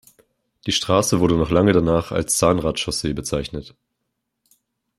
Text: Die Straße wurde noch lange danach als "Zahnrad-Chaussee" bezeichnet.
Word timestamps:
Die 0.65 0.71
Straße 0.71 1.19
wurde 1.19 1.35
noch 1.35 1.51
lange 1.51 1.73
danach 1.73 2.11
als 2.11 2.35
"Zahnrad-Chaussee" 2.35 3.13
bezeichnet. 3.13 3.75